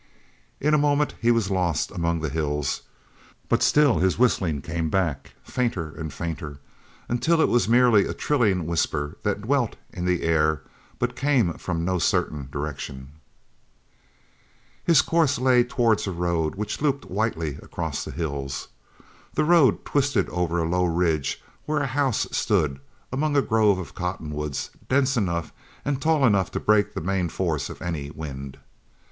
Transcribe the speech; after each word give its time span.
In 0.59 0.73
a 0.73 0.79
moment 0.79 1.13
he 1.21 1.29
was 1.29 1.51
lost 1.51 1.91
among 1.91 2.21
the 2.21 2.29
hills, 2.31 2.81
but 3.47 3.61
still 3.61 3.99
his 3.99 4.17
whistling 4.17 4.63
came 4.63 4.89
back, 4.89 5.35
fainter 5.43 5.93
and 5.95 6.11
fainter, 6.11 6.59
until 7.07 7.39
it 7.39 7.47
was 7.49 7.69
merely 7.69 8.07
a 8.07 8.13
thrilling 8.13 8.65
whisper 8.65 9.17
that 9.21 9.41
dwelt 9.43 9.75
in 9.93 10.05
the 10.05 10.23
air 10.23 10.63
but 10.97 11.15
came 11.15 11.53
from 11.53 11.85
no 11.85 11.99
certain 11.99 12.49
direction. 12.51 13.11
His 14.83 15.03
course 15.03 15.37
lay 15.37 15.63
towards 15.63 16.07
a 16.07 16.11
road 16.11 16.55
which 16.55 16.81
looped 16.81 17.05
whitely 17.05 17.59
across 17.61 18.03
the 18.03 18.09
hills. 18.09 18.69
The 19.35 19.45
road 19.45 19.85
twisted 19.85 20.27
over 20.29 20.57
a 20.57 20.67
low 20.67 20.85
ridge 20.85 21.43
where 21.67 21.81
a 21.81 21.85
house 21.85 22.25
stood 22.31 22.79
among 23.13 23.37
a 23.37 23.43
grove 23.43 23.77
of 23.77 23.93
cottonwoods 23.93 24.71
dense 24.89 25.15
enough 25.15 25.53
and 25.85 26.01
tall 26.01 26.25
enough 26.25 26.49
to 26.53 26.59
break 26.59 26.95
the 26.95 27.01
main 27.01 27.29
force 27.29 27.69
of 27.69 27.83
any 27.83 28.09
wind. 28.09 28.57